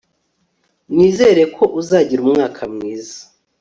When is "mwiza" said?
2.73-3.17